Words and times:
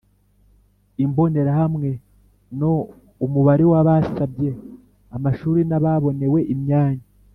Imbonerahamwe 1.03 1.89
no 2.59 2.73
umubare 3.25 3.63
w 3.71 3.73
abasabye 3.81 4.51
amashuri 5.15 5.61
n 5.69 5.71
ababonewe 5.77 6.39
imyanya 6.55 7.07